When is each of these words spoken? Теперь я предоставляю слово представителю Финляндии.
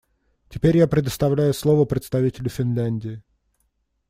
Теперь 0.49 0.77
я 0.77 0.87
предоставляю 0.87 1.53
слово 1.53 1.85
представителю 1.85 2.49
Финляндии. 2.49 3.21